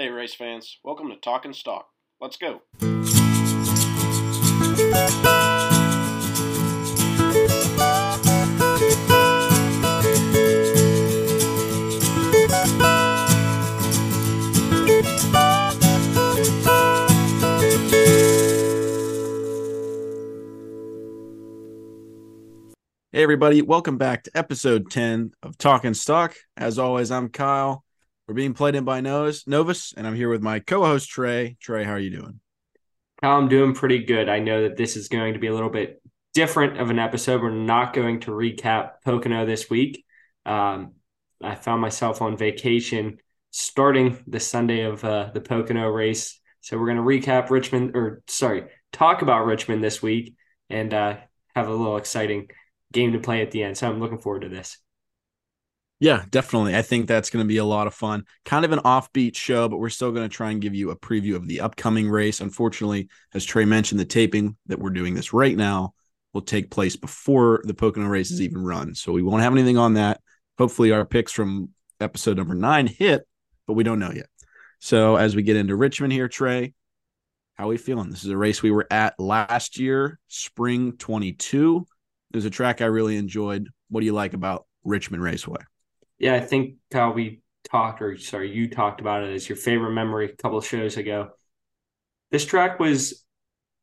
Hey, 0.00 0.08
race 0.08 0.32
fans. 0.32 0.78
Welcome 0.82 1.10
to 1.10 1.16
Talking 1.16 1.52
Stock. 1.52 1.86
Let's 2.22 2.38
go. 2.38 2.62
Hey, 23.12 23.22
everybody. 23.22 23.60
Welcome 23.60 23.98
back 23.98 24.24
to 24.24 24.30
episode 24.34 24.90
10 24.90 25.32
of 25.42 25.58
Talking 25.58 25.92
Stock. 25.92 26.36
As 26.56 26.78
always, 26.78 27.10
I'm 27.10 27.28
Kyle. 27.28 27.84
We're 28.30 28.34
being 28.34 28.54
played 28.54 28.76
in 28.76 28.84
by 28.84 29.00
Novus, 29.00 29.44
Novus 29.48 29.92
and 29.96 30.06
I'm 30.06 30.14
here 30.14 30.28
with 30.28 30.40
my 30.40 30.60
co 30.60 30.84
host, 30.84 31.08
Trey. 31.08 31.56
Trey, 31.60 31.82
how 31.82 31.94
are 31.94 31.98
you 31.98 32.10
doing? 32.10 32.38
I'm 33.24 33.48
doing 33.48 33.74
pretty 33.74 34.04
good. 34.04 34.28
I 34.28 34.38
know 34.38 34.62
that 34.62 34.76
this 34.76 34.94
is 34.96 35.08
going 35.08 35.32
to 35.32 35.40
be 35.40 35.48
a 35.48 35.52
little 35.52 35.68
bit 35.68 36.00
different 36.32 36.78
of 36.78 36.90
an 36.90 37.00
episode. 37.00 37.42
We're 37.42 37.50
not 37.50 37.92
going 37.92 38.20
to 38.20 38.30
recap 38.30 39.02
Pocono 39.04 39.46
this 39.46 39.68
week. 39.68 40.04
Um, 40.46 40.92
I 41.42 41.56
found 41.56 41.80
myself 41.80 42.22
on 42.22 42.36
vacation 42.36 43.18
starting 43.50 44.22
the 44.28 44.38
Sunday 44.38 44.82
of 44.82 45.04
uh, 45.04 45.30
the 45.34 45.40
Pocono 45.40 45.88
race. 45.88 46.38
So 46.60 46.78
we're 46.78 46.94
going 46.94 46.98
to 46.98 47.02
recap 47.02 47.50
Richmond, 47.50 47.96
or 47.96 48.22
sorry, 48.28 48.66
talk 48.92 49.22
about 49.22 49.44
Richmond 49.44 49.82
this 49.82 50.00
week 50.00 50.36
and 50.68 50.94
uh, 50.94 51.16
have 51.56 51.66
a 51.66 51.74
little 51.74 51.96
exciting 51.96 52.48
game 52.92 53.12
to 53.14 53.18
play 53.18 53.42
at 53.42 53.50
the 53.50 53.64
end. 53.64 53.76
So 53.76 53.88
I'm 53.88 53.98
looking 53.98 54.18
forward 54.18 54.42
to 54.42 54.48
this. 54.48 54.78
Yeah, 56.00 56.24
definitely. 56.30 56.74
I 56.74 56.80
think 56.80 57.06
that's 57.06 57.28
going 57.28 57.44
to 57.44 57.48
be 57.48 57.58
a 57.58 57.64
lot 57.64 57.86
of 57.86 57.92
fun. 57.92 58.24
Kind 58.46 58.64
of 58.64 58.72
an 58.72 58.78
offbeat 58.80 59.36
show, 59.36 59.68
but 59.68 59.76
we're 59.76 59.90
still 59.90 60.12
going 60.12 60.28
to 60.28 60.34
try 60.34 60.50
and 60.50 60.60
give 60.60 60.74
you 60.74 60.90
a 60.90 60.96
preview 60.96 61.36
of 61.36 61.46
the 61.46 61.60
upcoming 61.60 62.08
race. 62.08 62.40
Unfortunately, 62.40 63.08
as 63.34 63.44
Trey 63.44 63.66
mentioned, 63.66 64.00
the 64.00 64.06
taping 64.06 64.56
that 64.66 64.78
we're 64.78 64.90
doing 64.90 65.12
this 65.12 65.34
right 65.34 65.54
now 65.54 65.92
will 66.32 66.40
take 66.40 66.70
place 66.70 66.96
before 66.96 67.60
the 67.64 67.74
Pocono 67.74 68.06
race 68.06 68.30
is 68.30 68.40
even 68.40 68.64
run. 68.64 68.94
So 68.94 69.12
we 69.12 69.22
won't 69.22 69.42
have 69.42 69.52
anything 69.52 69.76
on 69.76 69.94
that. 69.94 70.22
Hopefully, 70.56 70.90
our 70.90 71.04
picks 71.04 71.32
from 71.32 71.68
episode 72.00 72.38
number 72.38 72.54
nine 72.54 72.86
hit, 72.86 73.26
but 73.66 73.74
we 73.74 73.84
don't 73.84 73.98
know 73.98 74.12
yet. 74.12 74.30
So 74.78 75.16
as 75.16 75.36
we 75.36 75.42
get 75.42 75.56
into 75.56 75.76
Richmond 75.76 76.14
here, 76.14 76.28
Trey, 76.28 76.72
how 77.54 77.64
are 77.64 77.68
we 77.68 77.76
feeling? 77.76 78.08
This 78.08 78.24
is 78.24 78.30
a 78.30 78.38
race 78.38 78.62
we 78.62 78.70
were 78.70 78.86
at 78.90 79.20
last 79.20 79.78
year, 79.78 80.18
spring 80.28 80.96
22. 80.96 81.86
It 82.32 82.36
was 82.36 82.46
a 82.46 82.50
track 82.50 82.80
I 82.80 82.86
really 82.86 83.18
enjoyed. 83.18 83.68
What 83.90 84.00
do 84.00 84.06
you 84.06 84.14
like 84.14 84.32
about 84.32 84.66
Richmond 84.82 85.22
Raceway? 85.22 85.60
Yeah, 86.20 86.34
I 86.34 86.40
think 86.40 86.74
how 86.92 87.12
we 87.12 87.40
talked, 87.68 88.02
or 88.02 88.16
sorry, 88.18 88.52
you 88.52 88.68
talked 88.68 89.00
about 89.00 89.24
it 89.24 89.34
as 89.34 89.48
your 89.48 89.56
favorite 89.56 89.92
memory 89.92 90.26
a 90.26 90.36
couple 90.36 90.58
of 90.58 90.66
shows 90.66 90.98
ago. 90.98 91.30
This 92.30 92.44
track 92.44 92.78
was 92.78 93.24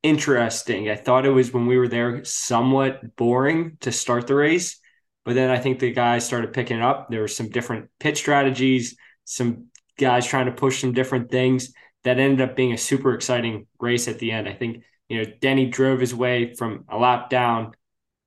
interesting. 0.04 0.90
I 0.90 0.96
thought 0.96 1.26
it 1.26 1.32
was 1.32 1.52
when 1.52 1.66
we 1.66 1.78
were 1.78 1.88
there 1.88 2.24
somewhat 2.24 3.16
boring 3.16 3.78
to 3.82 3.92
start 3.92 4.28
the 4.28 4.36
race, 4.36 4.80
but 5.26 5.34
then 5.34 5.50
I 5.50 5.58
think 5.58 5.80
the 5.80 5.92
guys 5.92 6.26
started 6.26 6.54
picking 6.54 6.78
it 6.78 6.84
up. 6.84 7.10
There 7.10 7.22
were 7.22 7.28
some 7.28 7.50
different 7.50 7.90
pitch 8.00 8.20
strategies, 8.20 8.96
some 9.26 9.66
guys 9.98 10.28
trying 10.28 10.46
to 10.46 10.52
push 10.52 10.80
some 10.80 10.94
different 10.94 11.32
things 11.32 11.74
that 12.04 12.20
ended 12.20 12.48
up 12.48 12.56
being 12.56 12.72
a 12.72 12.78
super 12.78 13.16
exciting 13.16 13.66
race 13.80 14.08
at 14.08 14.20
the 14.20 14.32
end. 14.32 14.48
I 14.48 14.54
think, 14.54 14.84
you 15.10 15.18
know, 15.18 15.32
Denny 15.42 15.66
drove 15.66 16.00
his 16.00 16.14
way 16.14 16.54
from 16.54 16.86
a 16.88 16.98
lap 17.00 17.32
down 17.32 17.74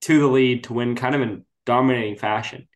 to 0.03 0.19
the 0.19 0.27
lead 0.27 0.65
to 0.65 0.73
win 0.73 0.97
kind 0.97 1.15
of 1.15 1.21
in 1.21 1.45
dominating 1.65 2.17
fashion. 2.17 2.67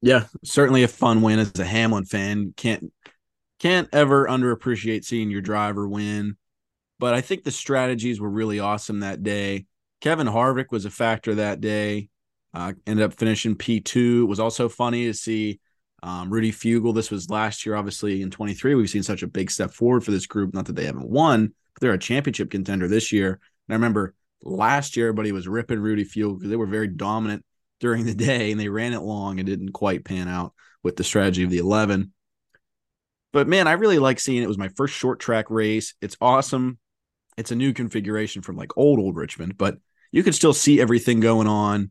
Yeah, 0.00 0.24
certainly 0.44 0.82
a 0.84 0.88
fun 0.88 1.22
win 1.22 1.38
as 1.38 1.58
a 1.58 1.64
Hamlin 1.64 2.04
fan. 2.04 2.54
Can't 2.56 2.92
can't 3.58 3.88
ever 3.92 4.26
underappreciate 4.26 5.04
seeing 5.04 5.30
your 5.30 5.40
driver 5.40 5.88
win. 5.88 6.36
But 7.00 7.14
I 7.14 7.20
think 7.20 7.44
the 7.44 7.50
strategies 7.50 8.20
were 8.20 8.30
really 8.30 8.60
awesome 8.60 9.00
that 9.00 9.22
day. 9.22 9.66
Kevin 10.00 10.26
Harvick 10.26 10.70
was 10.70 10.84
a 10.84 10.90
factor 10.90 11.36
that 11.36 11.60
day. 11.60 12.08
Uh, 12.54 12.72
ended 12.86 13.04
up 13.04 13.14
finishing 13.14 13.56
P2. 13.56 14.22
It 14.22 14.26
was 14.26 14.40
also 14.40 14.68
funny 14.68 15.06
to 15.06 15.14
see 15.14 15.60
um, 16.02 16.30
Rudy 16.30 16.50
Fugle. 16.52 16.94
This 16.94 17.10
was 17.10 17.30
last 17.30 17.66
year, 17.66 17.74
obviously 17.74 18.22
in 18.22 18.30
23. 18.30 18.74
We've 18.74 18.88
seen 18.88 19.02
such 19.02 19.22
a 19.22 19.28
big 19.28 19.50
step 19.50 19.70
forward 19.72 20.04
for 20.04 20.12
this 20.12 20.26
group. 20.26 20.54
Not 20.54 20.66
that 20.66 20.76
they 20.76 20.86
haven't 20.86 21.08
won, 21.08 21.52
but 21.74 21.80
they're 21.80 21.92
a 21.92 21.98
championship 21.98 22.50
contender 22.50 22.88
this 22.88 23.12
year. 23.12 23.32
And 23.68 23.70
I 23.70 23.74
remember 23.74 24.14
last 24.42 24.96
year, 24.96 25.08
everybody 25.08 25.32
was 25.32 25.46
ripping 25.46 25.80
Rudy 25.80 26.04
Fugle 26.04 26.36
because 26.36 26.50
they 26.50 26.56
were 26.56 26.66
very 26.66 26.88
dominant 26.88 27.44
during 27.80 28.04
the 28.04 28.14
day 28.14 28.50
and 28.50 28.60
they 28.60 28.68
ran 28.68 28.92
it 28.92 29.00
long 29.00 29.38
and 29.38 29.46
didn't 29.46 29.72
quite 29.72 30.04
pan 30.04 30.28
out 30.28 30.54
with 30.82 30.96
the 30.96 31.04
strategy 31.04 31.44
of 31.44 31.50
the 31.50 31.58
11. 31.58 32.12
But 33.32 33.48
man, 33.48 33.68
I 33.68 33.72
really 33.72 33.98
like 33.98 34.20
seeing 34.20 34.38
it. 34.38 34.44
it 34.44 34.48
was 34.48 34.58
my 34.58 34.68
first 34.68 34.94
short 34.94 35.20
track 35.20 35.50
race. 35.50 35.94
It's 36.00 36.16
awesome. 36.20 36.78
It's 37.36 37.50
a 37.50 37.56
new 37.56 37.72
configuration 37.72 38.42
from 38.42 38.56
like 38.56 38.76
old, 38.76 38.98
old 38.98 39.16
Richmond, 39.16 39.56
but 39.58 39.78
you 40.10 40.22
can 40.22 40.32
still 40.32 40.54
see 40.54 40.80
everything 40.80 41.20
going 41.20 41.46
on. 41.46 41.90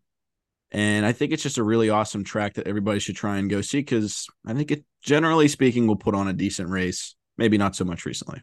And 0.72 1.06
I 1.06 1.14
think 1.14 1.32
it's 1.32 1.44
just 1.44 1.60
a 1.60 1.64
really 1.64 1.90
awesome 1.90 2.24
track 2.24 2.56
that 2.56 2.68
everybody 2.68 3.00
should 3.00 3.16
try 3.16 3.38
and 3.38 3.50
go 3.50 3.62
see 3.62 3.80
because 3.80 4.28
I 4.46 4.54
think 4.54 4.72
it, 4.72 4.84
generally 5.02 5.48
speaking, 5.48 5.88
will 5.88 5.96
put 5.96 6.16
on 6.16 6.28
a 6.28 6.34
decent 6.34 6.70
race. 6.70 7.16
Maybe 7.38 7.58
not 7.58 7.76
so 7.76 7.86
much 7.86 8.06
recently. 8.06 8.42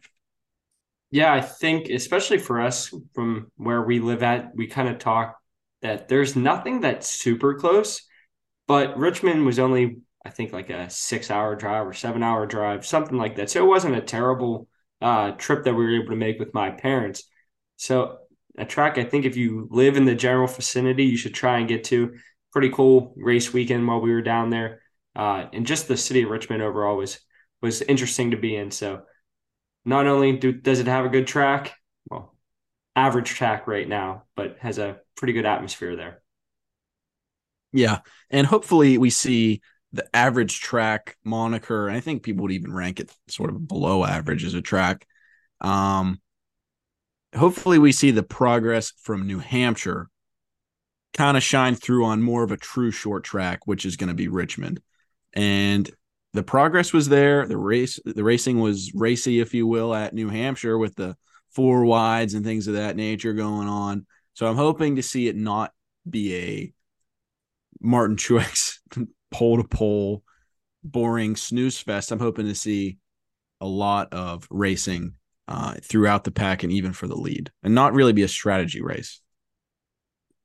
Yeah, 1.11 1.31
I 1.31 1.41
think 1.41 1.89
especially 1.89 2.39
for 2.39 2.61
us 2.61 2.91
from 3.13 3.51
where 3.57 3.83
we 3.83 3.99
live 3.99 4.23
at, 4.23 4.55
we 4.55 4.67
kind 4.67 4.89
of 4.89 4.97
talk 4.97 5.37
that 5.85 6.07
there's 6.07 6.35
nothing 6.35 6.81
that's 6.81 7.07
super 7.07 7.53
close, 7.53 8.01
but 8.67 8.97
Richmond 8.97 9.45
was 9.45 9.59
only, 9.59 9.97
I 10.25 10.31
think, 10.31 10.51
like 10.51 10.71
a 10.71 10.89
six 10.89 11.29
hour 11.29 11.55
drive 11.55 11.85
or 11.85 11.93
seven 11.93 12.23
hour 12.23 12.47
drive, 12.47 12.85
something 12.85 13.17
like 13.17 13.35
that. 13.35 13.51
So 13.51 13.63
it 13.63 13.67
wasn't 13.67 13.95
a 13.95 14.01
terrible 14.01 14.67
uh, 15.01 15.31
trip 15.31 15.63
that 15.63 15.75
we 15.75 15.85
were 15.85 15.95
able 15.95 16.09
to 16.09 16.15
make 16.15 16.39
with 16.39 16.53
my 16.53 16.71
parents. 16.71 17.23
So 17.77 18.17
a 18.57 18.65
track, 18.65 18.97
I 18.97 19.03
think, 19.03 19.25
if 19.25 19.37
you 19.37 19.67
live 19.69 19.95
in 19.95 20.05
the 20.05 20.15
general 20.15 20.47
vicinity, 20.47 21.03
you 21.05 21.17
should 21.17 21.35
try 21.35 21.59
and 21.59 21.67
get 21.67 21.83
to. 21.85 22.15
Pretty 22.51 22.69
cool 22.69 23.13
race 23.17 23.51
weekend 23.53 23.85
while 23.85 23.99
we 23.99 24.13
were 24.13 24.21
down 24.21 24.49
there, 24.49 24.81
uh, 25.13 25.45
and 25.51 25.67
just 25.67 25.89
the 25.89 25.97
city 25.97 26.23
of 26.23 26.29
Richmond 26.29 26.63
overall 26.63 26.95
was 26.95 27.19
was 27.61 27.81
interesting 27.81 28.31
to 28.31 28.37
be 28.37 28.55
in. 28.55 28.71
So 28.71 29.01
not 29.83 30.07
only 30.07 30.37
do, 30.37 30.53
does 30.53 30.79
it 30.79 30.87
have 30.87 31.05
a 31.05 31.09
good 31.09 31.27
track, 31.27 31.73
well, 32.09 32.33
average 32.95 33.29
track 33.29 33.67
right 33.67 33.87
now, 33.87 34.23
but 34.37 34.57
has 34.59 34.77
a 34.77 34.99
pretty 35.15 35.33
good 35.33 35.45
atmosphere 35.45 35.95
there. 35.95 36.21
Yeah. 37.71 37.99
And 38.29 38.47
hopefully 38.47 38.97
we 38.97 39.09
see 39.09 39.61
the 39.91 40.07
average 40.15 40.59
track 40.59 41.17
moniker. 41.23 41.89
I 41.89 41.99
think 41.99 42.23
people 42.23 42.43
would 42.43 42.51
even 42.51 42.73
rank 42.73 42.99
it 42.99 43.13
sort 43.27 43.49
of 43.49 43.67
below 43.67 44.05
average 44.05 44.43
as 44.43 44.53
a 44.53 44.61
track. 44.61 45.05
Um, 45.61 46.21
hopefully 47.35 47.79
we 47.79 47.91
see 47.91 48.11
the 48.11 48.23
progress 48.23 48.93
from 49.01 49.27
New 49.27 49.39
Hampshire 49.39 50.09
kind 51.13 51.37
of 51.37 51.43
shine 51.43 51.75
through 51.75 52.05
on 52.05 52.21
more 52.21 52.43
of 52.43 52.51
a 52.51 52.57
true 52.57 52.91
short 52.91 53.23
track, 53.23 53.65
which 53.65 53.85
is 53.85 53.95
going 53.95 54.09
to 54.09 54.13
be 54.13 54.27
Richmond. 54.27 54.81
And 55.33 55.89
the 56.33 56.43
progress 56.43 56.91
was 56.91 57.07
there. 57.07 57.47
The 57.47 57.57
race, 57.57 57.99
the 58.03 58.23
racing 58.23 58.59
was 58.59 58.91
racy, 58.93 59.39
if 59.39 59.53
you 59.53 59.65
will, 59.65 59.95
at 59.95 60.13
New 60.13 60.29
Hampshire 60.29 60.77
with 60.77 60.95
the 60.95 61.15
four 61.51 61.85
wides 61.85 62.33
and 62.33 62.43
things 62.43 62.67
of 62.67 62.73
that 62.73 62.97
nature 62.97 63.33
going 63.33 63.67
on. 63.69 64.05
So 64.35 64.45
I'm 64.47 64.57
hoping 64.57 64.97
to 64.97 65.01
see 65.01 65.27
it 65.27 65.35
not 65.35 65.71
be 66.07 66.35
a 66.35 66.73
Martin 67.81 68.17
Truex 68.17 68.77
pole 69.31 69.57
to 69.57 69.63
pole 69.63 70.23
boring 70.83 71.35
snooze 71.35 71.79
fest. 71.79 72.11
I'm 72.11 72.19
hoping 72.19 72.45
to 72.45 72.55
see 72.55 72.97
a 73.59 73.65
lot 73.65 74.13
of 74.13 74.47
racing 74.51 75.15
uh, 75.47 75.75
throughout 75.81 76.25
the 76.25 76.31
pack 76.31 76.63
and 76.63 76.71
even 76.71 76.93
for 76.93 77.07
the 77.07 77.15
lead, 77.15 77.51
and 77.63 77.73
not 77.73 77.93
really 77.93 78.13
be 78.13 78.23
a 78.23 78.27
strategy 78.27 78.81
race. 78.81 79.21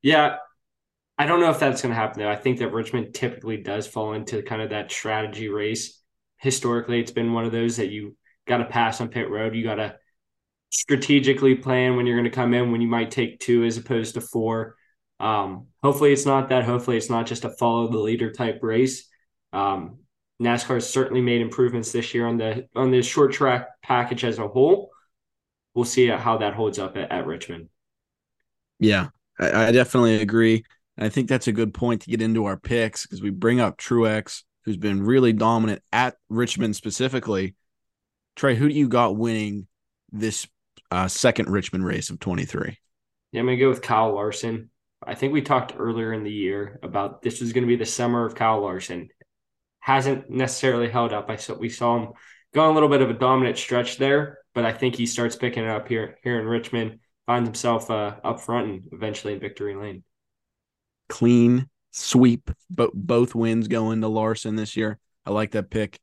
Yeah, 0.02 0.36
I 1.18 1.26
don't 1.26 1.40
know 1.40 1.50
if 1.50 1.58
that's 1.58 1.82
going 1.82 1.90
to 1.90 2.00
happen 2.00 2.20
though. 2.20 2.30
I 2.30 2.36
think 2.36 2.58
that 2.58 2.72
Richmond 2.72 3.12
typically 3.12 3.58
does 3.58 3.86
fall 3.86 4.14
into 4.14 4.42
kind 4.42 4.62
of 4.62 4.70
that 4.70 4.90
strategy 4.90 5.48
race. 5.48 6.00
Historically, 6.38 7.00
it's 7.00 7.10
been 7.10 7.32
one 7.32 7.44
of 7.44 7.52
those 7.52 7.76
that 7.76 7.90
you 7.90 8.16
got 8.46 8.58
to 8.58 8.64
pass 8.64 9.00
on 9.00 9.08
pit 9.08 9.28
road. 9.28 9.54
You 9.54 9.64
got 9.64 9.75
to 9.75 9.96
strategically 10.70 11.55
plan 11.55 11.96
when 11.96 12.06
you're 12.06 12.17
going 12.17 12.31
to 12.31 12.34
come 12.34 12.55
in 12.55 12.72
when 12.72 12.81
you 12.81 12.88
might 12.88 13.11
take 13.11 13.40
two 13.40 13.64
as 13.64 13.76
opposed 13.76 14.14
to 14.14 14.20
four. 14.20 14.76
Um, 15.19 15.67
hopefully 15.82 16.12
it's 16.12 16.26
not 16.26 16.49
that. 16.49 16.64
Hopefully 16.64 16.96
it's 16.96 17.11
not 17.11 17.26
just 17.26 17.44
a 17.44 17.50
follow 17.50 17.88
the 17.88 17.99
leader 17.99 18.32
type 18.32 18.61
race. 18.62 19.08
Um, 19.52 19.99
NASCAR 20.40 20.75
has 20.75 20.88
certainly 20.88 21.20
made 21.20 21.43
improvements 21.43 21.93
this 21.93 22.14
year 22.14 22.26
on 22.26 22.38
the 22.38 22.67
on 22.75 22.90
the 22.90 23.02
short 23.02 23.32
track 23.32 23.69
package 23.82 24.25
as 24.25 24.38
a 24.38 24.49
whole. 24.49 24.90
We'll 25.75 25.84
see 25.84 26.06
how 26.06 26.38
that 26.38 26.55
holds 26.55 26.78
up 26.78 26.96
at, 26.96 27.12
at 27.12 27.26
Richmond. 27.26 27.69
Yeah, 28.78 29.08
I, 29.38 29.67
I 29.67 29.72
definitely 29.72 30.22
agree. 30.22 30.64
I 30.96 31.08
think 31.08 31.28
that's 31.28 31.49
a 31.49 31.52
good 31.52 31.75
point 31.75 32.02
to 32.02 32.11
get 32.11 32.22
into 32.22 32.46
our 32.46 32.56
picks 32.56 33.06
because 33.06 33.22
we 33.22 33.31
bring 33.31 33.61
up 33.61 33.78
Truex, 33.78 34.43
who's 34.64 34.76
been 34.76 35.02
really 35.02 35.32
dominant 35.32 35.82
at 35.93 36.17
Richmond 36.28 36.76
specifically. 36.76 37.55
Trey, 38.37 38.55
who 38.55 38.69
do 38.69 38.75
you 38.75 38.88
got 38.88 39.17
winning 39.17 39.67
this 40.12 40.46
uh, 40.90 41.08
second 41.08 41.48
Richmond 41.48 41.84
race 41.84 42.10
of 42.10 42.20
23. 42.20 42.78
Yeah, 43.32 43.40
I'm 43.40 43.46
going 43.46 43.58
to 43.58 43.64
go 43.64 43.69
with 43.69 43.82
Kyle 43.82 44.14
Larson. 44.14 44.70
I 45.06 45.14
think 45.14 45.32
we 45.32 45.42
talked 45.42 45.75
earlier 45.78 46.12
in 46.12 46.25
the 46.25 46.32
year 46.32 46.78
about 46.82 47.22
this 47.22 47.40
was 47.40 47.52
going 47.52 47.62
to 47.62 47.69
be 47.69 47.76
the 47.76 47.87
summer 47.87 48.26
of 48.26 48.34
Kyle 48.34 48.60
Larson. 48.60 49.08
Hasn't 49.78 50.28
necessarily 50.28 50.90
held 50.90 51.12
up. 51.12 51.31
I 51.31 51.37
saw 51.37 51.54
we 51.54 51.70
saw 51.70 51.96
him 51.96 52.12
going 52.52 52.70
a 52.70 52.75
little 52.75 52.88
bit 52.88 53.00
of 53.00 53.08
a 53.08 53.14
dominant 53.14 53.56
stretch 53.56 53.96
there, 53.96 54.38
but 54.54 54.66
I 54.66 54.72
think 54.72 54.96
he 54.96 55.06
starts 55.06 55.37
picking 55.37 55.64
it 55.64 55.70
up 55.70 55.88
here 55.88 56.19
here 56.22 56.38
in 56.38 56.46
Richmond, 56.46 56.98
finds 57.26 57.46
himself 57.46 57.90
uh, 57.90 58.16
up 58.22 58.40
front 58.40 58.69
and 58.69 58.88
eventually 58.93 59.32
in 59.32 59.40
victory 59.40 59.75
lane. 59.75 60.04
Clean 61.08 61.69
sweep, 61.93 62.50
but 62.69 62.90
both 62.93 63.34
wins 63.34 63.69
going 63.69 64.02
to 64.02 64.08
Larson 64.08 64.56
this 64.56 64.76
year. 64.76 64.98
I 65.25 65.31
like 65.31 65.52
that 65.52 65.70
pick. 65.70 65.98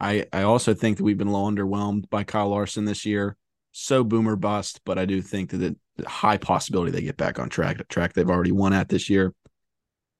I 0.00 0.26
I 0.32 0.42
also 0.42 0.72
think 0.72 0.96
that 0.96 1.04
we've 1.04 1.18
been 1.18 1.28
a 1.28 1.32
little 1.32 1.50
underwhelmed 1.50 2.08
by 2.08 2.24
Kyle 2.24 2.48
Larson 2.48 2.84
this 2.86 3.04
year. 3.04 3.36
So 3.76 4.04
boomer 4.04 4.36
bust, 4.36 4.80
but 4.84 5.00
I 5.00 5.04
do 5.04 5.20
think 5.20 5.50
that 5.50 5.76
the 5.96 6.08
high 6.08 6.36
possibility 6.36 6.92
they 6.92 7.02
get 7.02 7.16
back 7.16 7.40
on 7.40 7.48
track. 7.48 7.80
A 7.80 7.84
track 7.84 8.12
they've 8.12 8.30
already 8.30 8.52
won 8.52 8.72
at 8.72 8.88
this 8.88 9.10
year. 9.10 9.34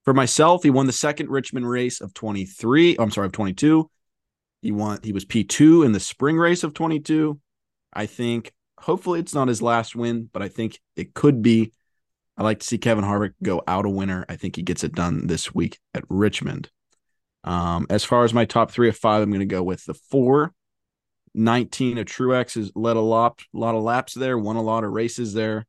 For 0.05 0.12
myself, 0.12 0.65
he 0.65 0.71
won 0.71 0.87
the 0.87 0.93
second 0.93 1.31
Richmond 1.31 1.69
race 1.69 2.01
of 2.01 2.12
23. 2.15 2.97
I'm 2.99 3.12
sorry, 3.12 3.27
of 3.27 3.33
22. 3.33 3.89
He 4.61 4.73
won. 4.73 4.99
He 5.05 5.12
was 5.12 5.25
P2 5.25 5.87
in 5.87 5.93
the 5.93 6.01
spring 6.01 6.37
race 6.37 6.65
of 6.65 6.75
22. 6.75 7.39
I 7.93 8.06
think 8.06 8.53
hopefully 8.77 9.21
it's 9.21 9.35
not 9.35 9.47
his 9.47 9.62
last 9.62 9.95
win, 9.95 10.29
but 10.33 10.43
I 10.43 10.49
think 10.49 10.81
it 10.97 11.15
could 11.15 11.41
be. 11.41 11.73
I 12.37 12.43
like 12.43 12.59
to 12.59 12.67
see 12.67 12.79
Kevin 12.79 13.05
Harvick 13.05 13.35
go 13.41 13.62
out 13.69 13.87
a 13.87 13.91
winner. 13.91 14.27
I 14.29 14.35
think 14.35 14.57
he 14.57 14.62
gets 14.62 14.83
it 14.83 14.97
done 14.97 15.29
this 15.29 15.55
week 15.55 15.79
at 15.95 16.03
Richmond. 16.09 16.71
Um, 17.45 17.87
as 17.89 18.03
far 18.03 18.25
as 18.25 18.35
my 18.35 18.47
top 18.47 18.73
three 18.73 18.89
of 18.89 18.97
five, 18.97 19.23
I'm 19.23 19.31
going 19.31 19.39
to 19.39 19.47
go 19.47 19.62
with 19.62 19.85
the 19.85 19.95
four. 19.95 20.53
19 21.35 21.99
of 21.99 22.07
Truex 22.07 22.55
has 22.55 22.71
led 22.75 22.97
a 22.97 23.01
lot, 23.01 23.43
a 23.55 23.59
lot 23.59 23.75
of 23.75 23.83
laps 23.83 24.15
there, 24.15 24.39
won 24.39 24.57
a 24.57 24.63
lot 24.63 24.85
of 24.85 24.93
races 24.93 25.35
there. 25.35 25.67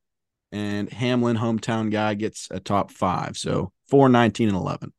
And 0.51 0.91
Hamlin, 0.91 1.37
hometown 1.37 1.91
guy, 1.91 2.13
gets 2.13 2.47
a 2.51 2.59
top 2.59 2.91
five. 2.91 3.37
So 3.37 3.71
4, 3.89 4.09
19, 4.09 4.49
and 4.49 4.57
11. 4.57 4.93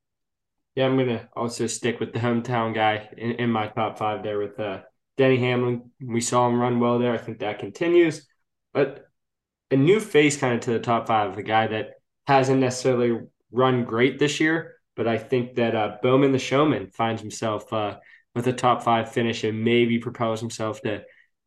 Yeah, 0.74 0.86
I'm 0.86 0.96
going 0.96 1.08
to 1.08 1.28
also 1.34 1.66
stick 1.66 2.00
with 2.00 2.12
the 2.12 2.18
hometown 2.18 2.74
guy 2.74 3.08
in, 3.16 3.32
in 3.32 3.50
my 3.50 3.68
top 3.68 3.98
five 3.98 4.22
there 4.22 4.38
with 4.38 4.60
uh, 4.60 4.80
Denny 5.16 5.38
Hamlin. 5.38 5.90
We 6.04 6.20
saw 6.20 6.46
him 6.48 6.60
run 6.60 6.80
well 6.80 6.98
there. 6.98 7.14
I 7.14 7.18
think 7.18 7.38
that 7.38 7.58
continues. 7.58 8.26
But 8.74 9.06
a 9.70 9.76
new 9.76 10.00
face 10.00 10.36
kind 10.36 10.54
of 10.54 10.60
to 10.60 10.72
the 10.72 10.78
top 10.78 11.06
five, 11.06 11.36
a 11.38 11.42
guy 11.42 11.68
that 11.68 11.94
hasn't 12.26 12.60
necessarily 12.60 13.20
run 13.50 13.84
great 13.84 14.18
this 14.18 14.40
year, 14.40 14.74
but 14.94 15.08
I 15.08 15.18
think 15.18 15.54
that 15.54 15.74
uh, 15.74 15.96
Bowman 16.02 16.32
the 16.32 16.38
Showman 16.38 16.90
finds 16.90 17.22
himself 17.22 17.72
uh, 17.72 17.96
with 18.36 18.46
a 18.46 18.52
top 18.52 18.82
five 18.82 19.10
finish 19.10 19.42
and 19.44 19.64
maybe 19.64 19.98
propels 19.98 20.40
himself 20.40 20.80
to 20.82 21.02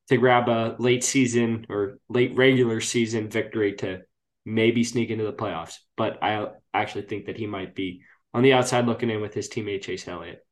to 0.09 0.17
grab 0.17 0.49
a 0.49 0.75
late 0.79 1.03
season 1.03 1.67
or 1.69 1.99
late 2.09 2.35
regular 2.35 2.81
season 2.81 3.29
victory 3.29 3.73
to 3.75 4.01
maybe 4.43 4.83
sneak 4.83 5.11
into 5.11 5.23
the 5.23 5.31
playoffs. 5.31 5.75
But 5.95 6.21
I 6.23 6.47
actually 6.73 7.03
think 7.03 7.27
that 7.27 7.37
he 7.37 7.45
might 7.45 7.75
be 7.75 8.01
on 8.33 8.41
the 8.41 8.53
outside 8.53 8.87
looking 8.87 9.11
in 9.11 9.21
with 9.21 9.35
his 9.35 9.47
teammate 9.49 9.83
Chase 9.83 10.07
Elliott. 10.07 10.43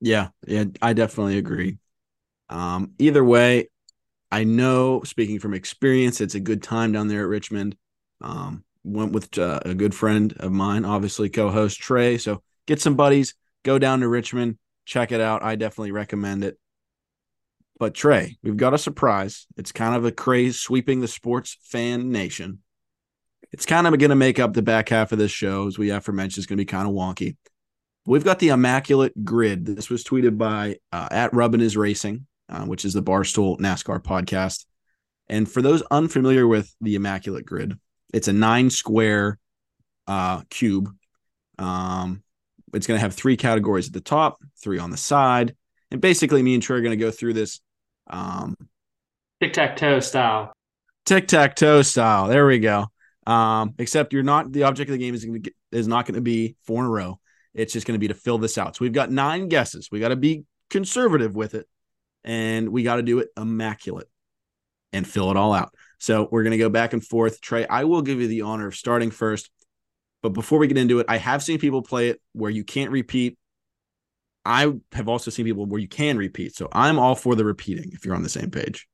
Yeah, 0.00 0.28
yeah, 0.46 0.64
I 0.80 0.94
definitely 0.94 1.36
agree. 1.36 1.76
Um, 2.48 2.92
either 2.98 3.22
way, 3.22 3.68
I 4.30 4.44
know 4.44 5.02
speaking 5.04 5.38
from 5.38 5.52
experience, 5.52 6.22
it's 6.22 6.34
a 6.34 6.40
good 6.40 6.62
time 6.62 6.92
down 6.92 7.08
there 7.08 7.22
at 7.22 7.28
Richmond. 7.28 7.76
Um, 8.22 8.64
went 8.84 9.12
with 9.12 9.36
uh, 9.36 9.60
a 9.66 9.74
good 9.74 9.94
friend 9.94 10.32
of 10.40 10.50
mine, 10.50 10.86
obviously 10.86 11.28
co-host 11.28 11.78
Trey. 11.78 12.16
So 12.16 12.42
get 12.66 12.80
some 12.80 12.96
buddies, 12.96 13.34
go 13.64 13.78
down 13.78 14.00
to 14.00 14.08
Richmond, 14.08 14.56
check 14.84 15.12
it 15.12 15.20
out. 15.20 15.42
I 15.42 15.56
definitely 15.56 15.92
recommend 15.92 16.44
it. 16.44 16.58
But 17.78 17.94
Trey, 17.94 18.36
we've 18.42 18.56
got 18.56 18.74
a 18.74 18.78
surprise. 18.78 19.46
It's 19.56 19.72
kind 19.72 19.94
of 19.94 20.04
a 20.04 20.12
craze 20.12 20.60
sweeping 20.60 21.00
the 21.00 21.08
sports 21.08 21.56
fan 21.62 22.12
nation. 22.12 22.58
It's 23.52 23.66
kind 23.66 23.86
of 23.86 23.98
going 23.98 24.10
to 24.10 24.16
make 24.16 24.38
up 24.38 24.52
the 24.52 24.62
back 24.62 24.90
half 24.90 25.12
of 25.12 25.18
this 25.18 25.30
show, 25.30 25.66
as 25.66 25.78
we 25.78 25.90
aforementioned, 25.90 26.42
is 26.42 26.46
going 26.46 26.58
to 26.58 26.60
be 26.60 26.66
kind 26.66 26.86
of 26.86 26.94
wonky. 26.94 27.36
We've 28.06 28.24
got 28.24 28.38
the 28.38 28.50
immaculate 28.50 29.24
grid. 29.24 29.64
This 29.64 29.90
was 29.90 30.04
tweeted 30.04 30.36
by 30.36 30.76
uh, 30.92 31.08
at 31.10 31.32
Rubbin 31.32 31.60
is 31.60 31.76
Racing, 31.76 32.26
uh, 32.48 32.64
which 32.64 32.84
is 32.84 32.92
the 32.92 33.02
Barstool 33.02 33.58
NASCAR 33.58 34.02
podcast. 34.02 34.66
And 35.28 35.50
for 35.50 35.62
those 35.62 35.82
unfamiliar 35.90 36.46
with 36.46 36.74
the 36.80 36.96
immaculate 36.96 37.46
grid, 37.46 37.78
it's 38.12 38.28
a 38.28 38.32
nine 38.32 38.68
square 38.70 39.38
uh, 40.06 40.42
cube. 40.50 40.90
Um, 41.58 42.22
it's 42.72 42.86
going 42.86 42.96
to 42.96 43.02
have 43.02 43.14
three 43.14 43.36
categories 43.36 43.88
at 43.88 43.92
the 43.92 44.00
top, 44.00 44.38
three 44.62 44.78
on 44.78 44.90
the 44.90 44.96
side, 44.96 45.54
and 45.90 46.00
basically, 46.00 46.42
me 46.42 46.54
and 46.54 46.62
Trey 46.62 46.78
are 46.78 46.82
going 46.82 46.96
to 46.96 47.04
go 47.04 47.10
through 47.10 47.34
this 47.34 47.60
um, 48.08 48.54
tic 49.40 49.52
tac 49.52 49.76
toe 49.76 50.00
style. 50.00 50.52
Tic 51.06 51.26
tac 51.26 51.56
toe 51.56 51.82
style. 51.82 52.28
There 52.28 52.46
we 52.46 52.58
go. 52.58 52.86
Um, 53.26 53.74
except 53.78 54.12
you're 54.12 54.22
not 54.22 54.52
the 54.52 54.64
object 54.64 54.88
of 54.88 54.92
the 54.92 54.98
game 54.98 55.14
is 55.14 55.24
going 55.24 55.42
to 55.42 55.52
is 55.72 55.88
not 55.88 56.06
going 56.06 56.14
to 56.14 56.20
be 56.20 56.56
four 56.64 56.80
in 56.80 56.86
a 56.86 56.90
row. 56.90 57.20
It's 57.54 57.72
just 57.72 57.86
going 57.86 57.94
to 57.94 58.00
be 58.00 58.08
to 58.08 58.14
fill 58.14 58.38
this 58.38 58.58
out. 58.58 58.76
So 58.76 58.84
we've 58.84 58.92
got 58.92 59.10
nine 59.10 59.48
guesses. 59.48 59.88
We 59.90 60.00
got 60.00 60.08
to 60.08 60.16
be 60.16 60.44
conservative 60.68 61.34
with 61.34 61.54
it, 61.54 61.66
and 62.24 62.68
we 62.68 62.82
got 62.82 62.96
to 62.96 63.02
do 63.02 63.18
it 63.18 63.28
immaculate 63.36 64.08
and 64.92 65.06
fill 65.06 65.30
it 65.30 65.36
all 65.36 65.52
out. 65.52 65.74
So 65.98 66.28
we're 66.30 66.42
going 66.44 66.52
to 66.52 66.58
go 66.58 66.68
back 66.68 66.92
and 66.92 67.04
forth. 67.04 67.40
Trey, 67.40 67.66
I 67.66 67.84
will 67.84 68.02
give 68.02 68.20
you 68.20 68.28
the 68.28 68.42
honor 68.42 68.68
of 68.68 68.76
starting 68.76 69.10
first. 69.10 69.50
But 70.22 70.30
before 70.30 70.58
we 70.58 70.66
get 70.66 70.78
into 70.78 70.98
it, 70.98 71.06
I 71.08 71.16
have 71.16 71.42
seen 71.42 71.58
people 71.58 71.82
play 71.82 72.08
it 72.08 72.20
where 72.32 72.50
you 72.50 72.64
can't 72.64 72.90
repeat. 72.90 73.38
I 74.44 74.72
have 74.92 75.08
also 75.08 75.30
seen 75.30 75.44
people 75.44 75.66
where 75.66 75.80
you 75.80 75.88
can 75.88 76.16
repeat. 76.16 76.54
So 76.56 76.68
I'm 76.72 76.98
all 76.98 77.14
for 77.14 77.34
the 77.34 77.44
repeating 77.44 77.90
if 77.92 78.04
you're 78.04 78.14
on 78.14 78.22
the 78.22 78.28
same 78.28 78.50
page. 78.50 78.88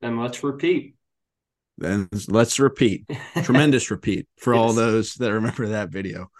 Then 0.00 0.18
let's 0.18 0.42
repeat. 0.42 0.96
Then 1.78 2.08
let's 2.28 2.58
repeat. 2.58 3.08
Tremendous 3.42 3.90
repeat 3.90 4.26
for 4.38 4.54
yes. 4.54 4.60
all 4.60 4.72
those 4.72 5.14
that 5.14 5.32
remember 5.32 5.68
that 5.68 5.90
video. 5.90 6.30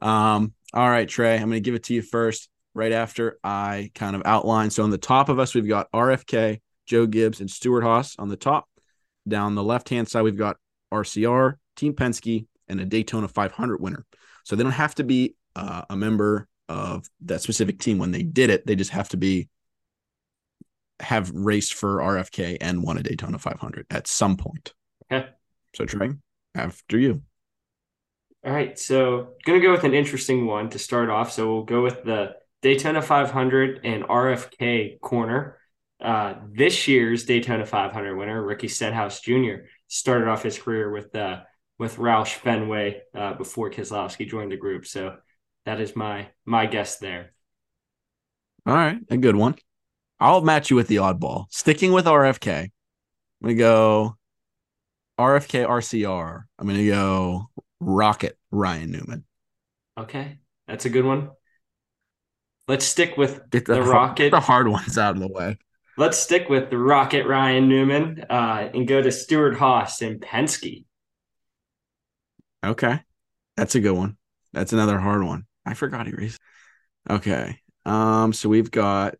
Um, 0.00 0.54
all 0.72 0.88
right, 0.88 1.08
Trey, 1.08 1.34
I'm 1.34 1.48
going 1.48 1.52
to 1.52 1.60
give 1.60 1.74
it 1.74 1.84
to 1.84 1.94
you 1.94 2.02
first, 2.02 2.48
right 2.74 2.92
after 2.92 3.38
I 3.44 3.90
kind 3.94 4.16
of 4.16 4.22
outline. 4.24 4.70
So 4.70 4.82
on 4.82 4.90
the 4.90 4.98
top 4.98 5.28
of 5.28 5.38
us, 5.38 5.54
we've 5.54 5.68
got 5.68 5.90
RFK, 5.92 6.60
Joe 6.86 7.06
Gibbs, 7.06 7.40
and 7.40 7.50
Stewart-Haas 7.50 8.16
on 8.18 8.28
the 8.28 8.36
top. 8.36 8.68
Down 9.28 9.54
the 9.54 9.62
left 9.62 9.88
hand 9.88 10.08
side, 10.08 10.22
we've 10.22 10.36
got 10.36 10.56
RCR, 10.92 11.54
Team 11.76 11.92
Penske, 11.94 12.46
and 12.72 12.80
a 12.80 12.84
Daytona 12.84 13.28
500 13.28 13.80
winner. 13.80 14.04
So 14.44 14.56
they 14.56 14.64
don't 14.64 14.72
have 14.72 14.96
to 14.96 15.04
be 15.04 15.36
uh, 15.54 15.82
a 15.88 15.94
member 15.94 16.48
of 16.68 17.08
that 17.26 17.42
specific 17.42 17.78
team 17.78 17.98
when 17.98 18.10
they 18.10 18.22
did 18.22 18.50
it. 18.50 18.66
They 18.66 18.74
just 18.74 18.90
have 18.90 19.10
to 19.10 19.16
be 19.16 19.48
have 21.00 21.30
raced 21.30 21.74
for 21.74 21.98
RFK 21.98 22.58
and 22.60 22.82
won 22.82 22.96
a 22.96 23.02
Daytona 23.02 23.38
500 23.38 23.86
at 23.90 24.06
some 24.06 24.36
point. 24.36 24.72
Okay. 25.10 25.28
So 25.74 25.84
Trey, 25.84 26.12
after 26.54 26.98
you. 26.98 27.22
All 28.44 28.52
right. 28.52 28.78
So 28.78 29.34
gonna 29.44 29.60
go 29.60 29.72
with 29.72 29.84
an 29.84 29.94
interesting 29.94 30.46
one 30.46 30.70
to 30.70 30.78
start 30.78 31.10
off. 31.10 31.32
So 31.32 31.52
we'll 31.52 31.64
go 31.64 31.82
with 31.82 32.02
the 32.04 32.34
Daytona 32.62 33.02
500 33.02 33.80
and 33.84 34.04
RFK 34.04 35.00
corner. 35.00 35.58
Uh, 36.00 36.34
this 36.50 36.88
year's 36.88 37.24
Daytona 37.24 37.64
500 37.64 38.16
winner, 38.16 38.44
Ricky 38.44 38.66
Stenhouse 38.66 39.20
Jr., 39.20 39.66
started 39.86 40.26
off 40.26 40.42
his 40.42 40.58
career 40.58 40.90
with 40.90 41.14
uh, 41.14 41.40
with 41.78 41.96
Roush 41.96 42.34
Fenway 42.34 43.02
uh, 43.14 43.34
before 43.34 43.70
Keselowski 43.70 44.28
joined 44.28 44.52
the 44.52 44.56
group. 44.56 44.86
So 44.86 45.16
that 45.64 45.80
is 45.80 45.96
my 45.96 46.28
my 46.44 46.66
guess 46.66 46.98
there. 46.98 47.32
All 48.66 48.74
right, 48.74 48.98
a 49.10 49.16
good 49.16 49.36
one. 49.36 49.56
I'll 50.20 50.40
match 50.40 50.70
you 50.70 50.76
with 50.76 50.88
the 50.88 50.96
oddball. 50.96 51.46
Sticking 51.50 51.92
with 51.92 52.04
RFK, 52.04 52.62
I'm 52.62 52.70
gonna 53.42 53.54
go 53.54 54.16
RFK 55.18 55.66
RCR. 55.66 56.44
I'm 56.58 56.66
gonna 56.66 56.86
go 56.86 57.50
Rocket 57.80 58.38
Ryan 58.50 58.92
Newman. 58.92 59.24
Okay, 59.98 60.38
that's 60.68 60.84
a 60.84 60.90
good 60.90 61.04
one. 61.04 61.30
Let's 62.68 62.84
stick 62.84 63.16
with 63.16 63.50
Get 63.50 63.66
the, 63.66 63.74
the 63.74 63.82
Rocket. 63.82 64.30
The 64.30 64.40
hard 64.40 64.68
ones 64.68 64.96
out 64.96 65.16
of 65.16 65.20
the 65.20 65.28
way. 65.28 65.58
Let's 65.98 66.16
stick 66.16 66.48
with 66.48 66.70
the 66.70 66.78
Rocket 66.78 67.26
Ryan 67.26 67.68
Newman 67.68 68.24
uh, 68.30 68.70
and 68.72 68.88
go 68.88 69.02
to 69.02 69.12
Stewart-Haas 69.12 70.00
and 70.00 70.20
Penske. 70.20 70.84
Okay. 72.64 73.00
That's 73.56 73.74
a 73.74 73.80
good 73.80 73.92
one. 73.96 74.16
That's 74.52 74.72
another 74.72 74.98
hard 74.98 75.24
one. 75.24 75.46
I 75.64 75.74
forgot 75.74 76.06
he 76.06 76.12
raced. 76.12 76.40
Okay. 77.08 77.58
Um, 77.84 78.32
so 78.32 78.48
we've 78.48 78.70
got 78.70 79.16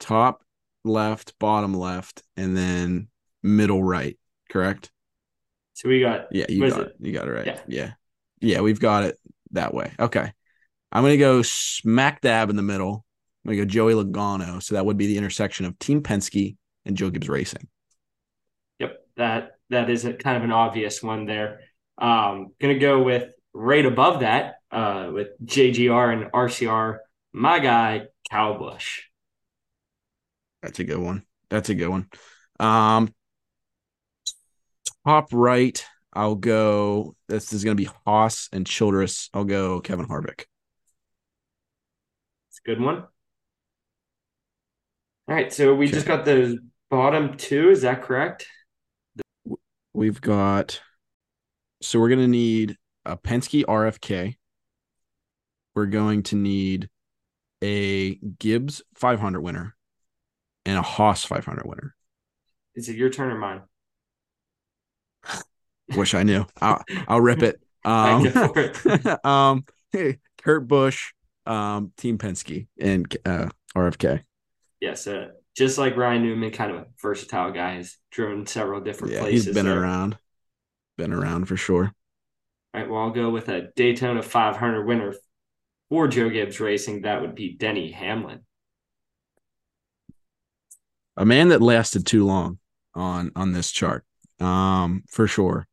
top 0.00 0.44
left, 0.84 1.38
bottom 1.38 1.74
left, 1.74 2.22
and 2.36 2.56
then 2.56 3.08
middle 3.42 3.82
right, 3.82 4.18
correct? 4.50 4.90
So 5.74 5.88
we 5.88 6.00
got 6.00 6.28
Yeah, 6.30 6.46
you 6.48 6.68
got 6.68 6.80
it? 6.80 6.86
it? 6.88 6.96
You 7.00 7.12
got 7.12 7.28
it 7.28 7.32
right. 7.32 7.46
Yeah. 7.46 7.60
yeah. 7.66 7.92
Yeah, 8.40 8.60
we've 8.60 8.80
got 8.80 9.04
it 9.04 9.18
that 9.52 9.72
way. 9.72 9.92
Okay. 9.98 10.32
I'm 10.92 11.02
gonna 11.02 11.16
go 11.16 11.42
smack 11.42 12.20
dab 12.20 12.50
in 12.50 12.56
the 12.56 12.62
middle 12.62 13.04
I'm 13.44 13.50
gonna 13.50 13.64
go 13.64 13.64
Joey 13.64 13.94
Logano. 13.94 14.62
So 14.62 14.74
that 14.74 14.86
would 14.86 14.96
be 14.96 15.06
the 15.06 15.18
intersection 15.18 15.66
of 15.66 15.78
Team 15.78 16.02
Penske 16.02 16.56
and 16.84 16.96
Joe 16.96 17.10
Gibbs 17.10 17.28
Racing. 17.28 17.68
Yep, 18.78 19.06
that 19.16 19.58
that 19.70 19.90
is 19.90 20.04
a 20.04 20.12
kind 20.14 20.36
of 20.36 20.44
an 20.44 20.52
obvious 20.52 21.02
one 21.02 21.26
there. 21.26 21.60
Um, 21.98 22.52
gonna 22.60 22.78
go 22.78 23.02
with 23.02 23.30
right 23.52 23.84
above 23.86 24.20
that 24.20 24.56
uh, 24.70 25.10
with 25.12 25.28
JGR 25.44 26.12
and 26.12 26.32
RCR. 26.32 26.98
My 27.32 27.58
guy, 27.58 28.06
Kyle 28.30 28.58
Busch. 28.58 29.02
That's 30.62 30.78
a 30.80 30.84
good 30.84 30.98
one. 30.98 31.24
That's 31.50 31.68
a 31.68 31.74
good 31.74 31.88
one. 31.88 32.08
Um, 32.58 33.12
top 35.06 35.28
right, 35.32 35.84
I'll 36.12 36.34
go. 36.34 37.14
This 37.28 37.52
is 37.52 37.64
going 37.64 37.76
to 37.76 37.82
be 37.82 37.90
Haas 38.06 38.48
and 38.52 38.66
Childress. 38.66 39.30
I'll 39.34 39.44
go 39.44 39.80
Kevin 39.80 40.06
Harvick. 40.06 40.44
It's 42.48 42.60
a 42.64 42.68
good 42.68 42.80
one. 42.80 43.06
All 45.26 45.34
right, 45.34 45.52
so 45.52 45.74
we 45.74 45.88
Okay. 45.88 45.94
just 45.94 46.06
got 46.06 46.24
those 46.24 46.56
bottom 46.90 47.36
two. 47.36 47.70
Is 47.70 47.82
that 47.82 48.02
correct? 48.02 48.46
We've 49.92 50.20
got 50.20 50.80
so 51.84 52.00
we're 52.00 52.08
gonna 52.08 52.28
need 52.28 52.76
a 53.04 53.16
Penske 53.16 53.64
RFK. 53.66 54.36
We're 55.74 55.86
going 55.86 56.22
to 56.24 56.36
need 56.36 56.88
a 57.62 58.16
Gibbs 58.16 58.82
500 58.94 59.40
winner 59.42 59.76
and 60.66 60.78
a 60.78 60.82
Haas 60.82 61.24
500 61.24 61.66
winner. 61.66 61.94
Is 62.76 62.88
it 62.88 62.96
your 62.96 63.10
turn 63.10 63.32
or 63.32 63.38
mine? 63.38 63.62
Wish 65.96 66.14
I 66.14 66.22
knew. 66.22 66.46
I'll, 66.60 66.82
I'll 67.08 67.20
rip 67.20 67.42
it. 67.42 67.60
Um, 67.86 68.24
it. 68.24 69.24
um, 69.26 69.66
hey, 69.92 70.18
Kurt 70.42 70.66
Busch, 70.66 71.12
um, 71.44 71.92
Team 71.98 72.16
Penske 72.16 72.66
and 72.80 73.14
uh, 73.26 73.48
RFK. 73.76 74.22
Yes, 74.80 75.06
uh, 75.06 75.28
just 75.56 75.78
like 75.78 75.96
Ryan 75.96 76.22
Newman, 76.22 76.50
kind 76.50 76.70
of 76.70 76.76
a 76.78 76.86
versatile 77.00 77.52
guy. 77.52 77.76
He's 77.76 77.98
driven 78.10 78.46
several 78.46 78.80
different 78.80 79.12
Yeah, 79.12 79.20
places. 79.20 79.44
he's 79.44 79.54
been 79.54 79.66
there. 79.66 79.80
around, 79.82 80.18
been 80.96 81.12
around 81.12 81.46
for 81.46 81.56
sure. 81.56 81.92
All 82.72 82.80
right, 82.80 82.90
well, 82.90 83.02
I'll 83.02 83.10
go 83.10 83.30
with 83.30 83.48
a 83.48 83.68
Daytona 83.76 84.22
500 84.22 84.84
winner 84.84 85.14
for 85.88 86.08
Joe 86.08 86.28
Gibbs 86.28 86.60
Racing. 86.60 87.02
That 87.02 87.20
would 87.20 87.34
be 87.34 87.56
Denny 87.56 87.90
Hamlin. 87.90 88.40
a 91.16 91.24
man 91.24 91.48
that 91.48 91.62
lasted 91.62 92.06
too 92.06 92.24
long 92.24 92.58
on 92.94 93.30
on 93.36 93.52
this 93.52 93.70
chart 93.70 94.04
um 94.40 95.02
for 95.08 95.26
sure 95.26 95.66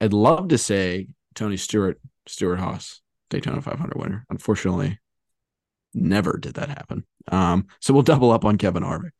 i'd 0.00 0.12
love 0.12 0.48
to 0.48 0.58
say 0.58 1.08
tony 1.34 1.56
stewart 1.56 2.00
stewart 2.26 2.58
haas 2.58 3.00
daytona 3.28 3.60
500 3.60 3.96
winner 3.98 4.26
unfortunately 4.30 4.98
never 5.94 6.38
did 6.38 6.54
that 6.54 6.68
happen 6.68 7.04
um 7.28 7.66
so 7.80 7.92
we'll 7.92 8.02
double 8.02 8.30
up 8.30 8.44
on 8.44 8.58
kevin 8.58 8.82
harvick 8.82 9.12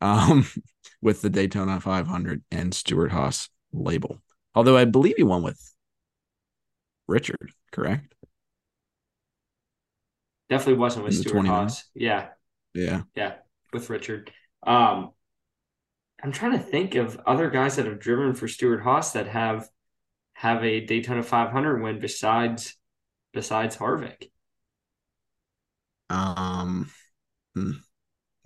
um 0.00 0.46
with 1.02 1.22
the 1.22 1.30
daytona 1.30 1.80
500 1.80 2.42
and 2.50 2.74
stewart 2.74 3.12
haas 3.12 3.48
label 3.82 4.20
although 4.54 4.76
i 4.76 4.84
believe 4.84 5.16
he 5.16 5.22
won 5.22 5.42
with 5.42 5.74
richard 7.06 7.52
correct 7.72 8.14
Definitely 10.48 10.78
wasn't 10.78 11.04
with 11.04 11.14
Stewart 11.14 11.32
29. 11.34 11.60
Haas. 11.62 11.84
Yeah, 11.94 12.28
yeah 12.74 13.02
yeah, 13.14 13.34
with 13.72 13.90
Richard. 13.90 14.30
Um, 14.64 15.10
I'm 16.22 16.32
trying 16.32 16.52
to 16.52 16.58
think 16.58 16.94
of 16.94 17.20
other 17.26 17.50
guys 17.50 17.76
that 17.76 17.86
have 17.86 17.98
driven 17.98 18.34
for 18.34 18.46
Stewart 18.46 18.82
Haas 18.82 19.12
that 19.12 19.26
have 19.26 19.68
have 20.34 20.62
a 20.62 20.80
Daytona 20.80 21.22
500 21.22 21.82
win 21.82 21.98
besides 21.98 22.76
besides 23.32 23.76
Harvick. 23.76 24.30
um 26.10 26.88
hmm, 27.54 27.72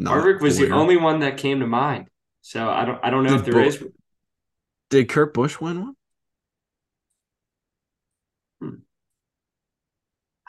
Harvick 0.01 0.41
was 0.41 0.57
the 0.57 0.71
only 0.71 0.97
one 0.97 1.21
that 1.21 1.37
came 1.37 1.61
to 1.61 1.67
mind. 1.67 2.09
So 2.41 2.69
I 2.71 2.87
don't 2.87 2.99
I 3.03 3.11
don't 3.11 3.25
know 3.25 3.37
Did 3.37 3.41
if 3.41 3.45
there 3.45 3.55
Bo- 3.55 3.69
is. 3.69 3.85
Did 4.91 5.09
kurt 5.09 5.33
busch 5.33 5.61
win 5.61 5.81
one 5.81 5.97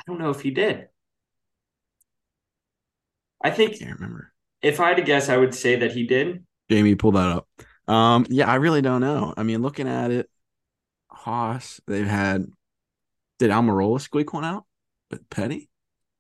I 0.02 0.04
don't 0.08 0.20
know 0.20 0.32
if 0.32 0.42
he 0.42 0.50
did. 0.50 0.88
I 3.44 3.52
think 3.52 3.74
i 3.74 3.78
can't 3.78 4.00
remember 4.00 4.32
if 4.62 4.80
I 4.80 4.90
had 4.90 4.98
to 4.98 5.04
guess, 5.04 5.30
I 5.30 5.38
would 5.38 5.56
say 5.56 5.78
that 5.78 5.92
he 5.92 6.06
did. 6.06 6.44
Jamie, 6.70 6.96
pull 6.96 7.14
that 7.14 7.30
up. 7.30 7.48
Um, 7.88 8.26
yeah, 8.30 8.50
I 8.50 8.56
really 8.56 8.82
don't 8.82 9.02
know. 9.02 9.34
I 9.36 9.44
mean, 9.44 9.62
looking 9.62 9.88
at 9.88 10.12
it, 10.12 10.30
Haas, 11.10 11.82
they've 11.88 12.08
had 12.08 12.46
did 13.40 13.52
Almirola 13.52 14.00
squeak 14.00 14.34
one 14.34 14.46
out 14.46 14.66
with 15.10 15.28
Petty? 15.30 15.70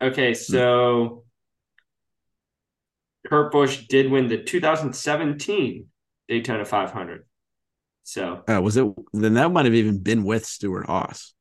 Okay, 0.02 0.34
so 0.34 1.24
Kurt 3.28 3.52
Busch 3.52 3.86
did 3.88 4.10
win 4.12 4.28
the 4.28 4.44
2017 4.44 5.88
Daytona 6.28 6.66
500. 6.66 7.26
So 8.04 8.44
Uh, 8.48 8.62
was 8.62 8.78
it 8.78 8.86
then 9.14 9.36
that 9.36 9.52
might 9.52 9.66
have 9.66 9.74
even 9.76 10.00
been 10.00 10.24
with 10.24 10.46
Stewart 10.46 10.86
Haas. 10.88 11.34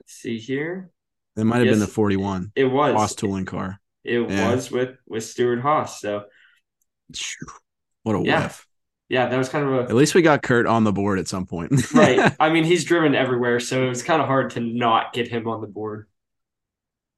let's 0.00 0.12
see 0.14 0.38
here. 0.38 0.90
That 1.36 1.44
might 1.44 1.58
have 1.58 1.68
been 1.68 1.78
the 1.78 1.86
41 1.86 2.52
It 2.56 2.64
was 2.64 2.94
Haas 2.94 3.14
tooling 3.14 3.44
car. 3.44 3.80
it 4.04 4.28
Yeah. 4.28 4.54
was 4.54 4.70
with 4.70 4.96
with 5.06 5.24
Stewart 5.24 5.60
Haas. 5.60 6.00
So 6.00 6.24
What 8.02 8.16
a 8.16 8.22
Yeah. 8.24 8.42
whiff. 8.44 8.66
yeah, 9.08 9.28
that 9.28 9.36
was 9.36 9.48
kind 9.48 9.66
of 9.66 9.72
a 9.74 9.82
At 9.82 9.94
least 9.94 10.14
we 10.14 10.22
got 10.22 10.42
Kurt 10.42 10.66
on 10.66 10.84
the 10.84 10.92
board 10.92 11.18
at 11.18 11.28
some 11.28 11.46
point. 11.46 11.92
right. 11.94 12.34
I 12.40 12.50
mean, 12.50 12.64
he's 12.64 12.84
driven 12.84 13.14
everywhere, 13.14 13.60
so 13.60 13.84
it 13.84 13.88
was 13.88 14.02
kind 14.02 14.20
of 14.20 14.26
hard 14.28 14.50
to 14.50 14.60
not 14.60 15.12
get 15.12 15.28
him 15.28 15.46
on 15.48 15.60
the 15.60 15.66
board. 15.66 16.06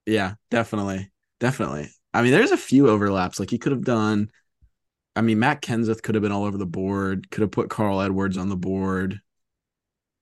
Yeah, 0.06 0.34
definitely. 0.50 1.10
Definitely. 1.38 1.88
I 2.12 2.22
mean, 2.22 2.32
there's 2.32 2.50
a 2.50 2.56
few 2.56 2.88
overlaps. 2.88 3.38
Like 3.38 3.50
he 3.50 3.58
could 3.58 3.72
have 3.72 3.84
done, 3.84 4.30
I 5.16 5.22
mean, 5.22 5.38
Matt 5.38 5.62
Kenseth 5.62 6.02
could 6.02 6.14
have 6.14 6.22
been 6.22 6.32
all 6.32 6.44
over 6.44 6.58
the 6.58 6.66
board, 6.66 7.30
could 7.30 7.42
have 7.42 7.50
put 7.50 7.70
Carl 7.70 8.00
Edwards 8.00 8.36
on 8.36 8.48
the 8.48 8.56
board. 8.56 9.20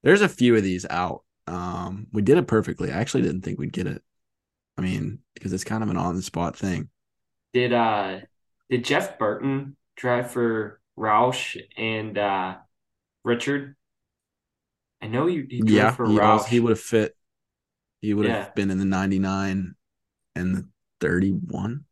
There's 0.03 0.21
a 0.23 0.29
few 0.29 0.57
of 0.57 0.63
these 0.63 0.87
out. 0.89 1.25
Um, 1.47 2.07
we 2.13 2.23
did 2.23 2.39
it 2.39 2.47
perfectly. 2.47 2.93
I 2.93 2.99
actually 3.01 3.23
didn't 3.23 3.43
think 3.43 3.59
we'd 3.59 3.73
get 3.73 3.87
it. 3.87 4.03
I 4.79 4.83
mean, 4.83 5.21
because 5.35 5.53
it's 5.53 5.65
kind 5.65 5.83
of 5.85 5.91
an 5.91 5.97
on 5.99 6.17
the 6.17 6.23
spot 6.23 6.57
thing. 6.57 6.91
Did 7.53 7.73
uh 7.73 8.21
did 8.71 8.85
Jeff 8.85 9.19
Burton 9.19 9.77
drive 9.97 10.31
for 10.31 10.81
Roush 10.99 11.61
and 11.77 12.17
uh 12.19 12.57
Richard? 13.25 13.77
I 15.03 15.07
know 15.09 15.27
you 15.27 15.45
he 15.49 15.63
drove 15.63 15.91
yeah, 15.91 15.97
for 15.97 16.07
he, 16.07 16.21
Roush. 16.21 16.21
also, 16.21 16.49
he 16.49 16.61
would 16.61 16.71
have 16.71 16.81
fit. 16.81 17.17
He 18.01 18.15
would 18.15 18.27
have 18.27 18.37
Yeah. 18.37 18.55
been 18.55 18.71
in 18.71 18.79
the 18.79 18.85
99 18.85 19.77
and 20.37 20.57
the 20.57 20.69
31, 21.01 21.85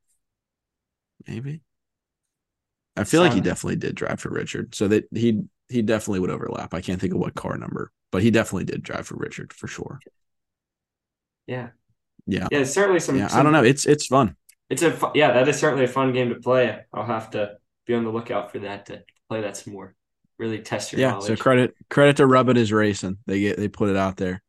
maybe. 1.26 1.60
I 2.96 3.04
feel 3.04 3.20
like 3.20 3.32
he 3.32 3.40
definitely 3.40 3.76
did 3.76 3.94
drive 3.94 4.20
for 4.20 4.30
Richard. 4.30 4.74
So 4.74 4.88
that 4.88 5.04
he 5.14 5.42
he 5.68 5.82
definitely 5.82 6.20
would 6.20 6.30
overlap. 6.30 6.74
I 6.74 6.80
can't 6.80 7.00
think 7.00 7.12
of 7.12 7.18
what 7.20 7.34
car 7.34 7.56
number, 7.58 7.90
but 8.12 8.22
he 8.22 8.30
definitely 8.30 8.64
did 8.64 8.82
drive 8.82 9.06
for 9.06 9.16
Richard 9.16 9.52
for 9.52 9.66
sure. 9.68 10.00
yeah. 11.46 11.68
Yeah. 12.26 12.48
Yeah, 12.50 12.64
certainly 12.64 12.98
some, 13.00 13.16
Yeah. 13.16 13.28
I 13.32 13.42
don't 13.42 13.52
know. 13.52 13.62
It's 13.62 13.86
it's 13.86 14.06
fun. 14.06 14.36
It's 14.68 14.82
a 14.82 14.90
fu- 14.90 15.12
yeah, 15.14 15.32
that 15.32 15.46
is 15.48 15.58
certainly 15.58 15.84
a 15.84 15.88
fun 15.88 16.12
game 16.12 16.30
to 16.30 16.34
play. 16.36 16.80
I'll 16.92 17.06
have 17.06 17.30
to 17.32 17.56
be 17.86 17.94
on 17.94 18.02
the 18.04 18.10
lookout 18.10 18.50
for 18.50 18.58
that 18.60 18.86
to 18.86 19.04
play 19.28 19.42
that 19.42 19.56
some 19.56 19.72
more. 19.74 19.94
Really 20.38 20.58
test 20.58 20.92
your 20.92 21.00
Yeah. 21.00 21.10
knowledge. 21.12 21.26
So 21.28 21.36
credit 21.36 21.74
credit 21.88 22.16
to 22.16 22.26
Rub 22.26 22.48
is 22.56 22.72
Racing. 22.72 23.18
They 23.26 23.40
get 23.40 23.56
they 23.58 23.68
put 23.68 23.90
it 23.90 23.96
out 23.96 24.16
there. 24.16 24.42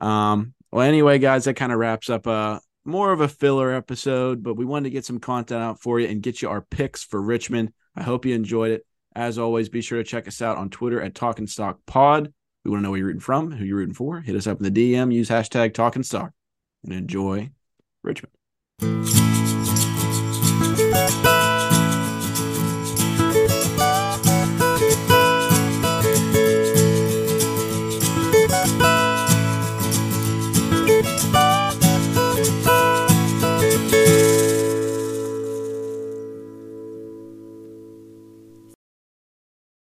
Um. 0.00 0.54
Well, 0.70 0.86
anyway, 0.86 1.18
guys, 1.18 1.44
that 1.44 1.54
kind 1.54 1.72
of 1.72 1.78
wraps 1.78 2.08
up 2.10 2.26
uh 2.26 2.58
more 2.88 3.12
of 3.12 3.20
a 3.20 3.28
filler 3.28 3.72
episode, 3.72 4.42
but 4.42 4.54
we 4.54 4.64
wanted 4.64 4.84
to 4.84 4.92
get 4.92 5.04
some 5.04 5.20
content 5.20 5.62
out 5.62 5.80
for 5.80 6.00
you 6.00 6.08
and 6.08 6.22
get 6.22 6.42
you 6.42 6.48
our 6.48 6.62
picks 6.62 7.04
for 7.04 7.20
Richmond. 7.20 7.72
I 7.94 8.02
hope 8.02 8.24
you 8.24 8.34
enjoyed 8.34 8.72
it. 8.72 8.86
As 9.14 9.38
always, 9.38 9.68
be 9.68 9.82
sure 9.82 9.98
to 9.98 10.04
check 10.04 10.26
us 10.26 10.42
out 10.42 10.58
on 10.58 10.70
Twitter 10.70 11.00
at 11.00 11.14
Talking 11.14 11.46
Stock 11.46 11.78
Pod. 11.86 12.32
We 12.64 12.70
want 12.70 12.80
to 12.80 12.82
know 12.84 12.90
where 12.90 12.98
you're 12.98 13.06
rooting 13.06 13.20
from, 13.20 13.50
who 13.50 13.64
you're 13.64 13.76
rooting 13.76 13.94
for. 13.94 14.20
Hit 14.20 14.36
us 14.36 14.46
up 14.46 14.58
in 14.58 14.72
the 14.72 14.94
DM, 14.94 15.12
use 15.12 15.28
hashtag 15.28 15.74
Talking 15.74 16.02
Stock, 16.02 16.32
and 16.84 16.92
enjoy 16.92 17.50
Richmond. 18.02 19.17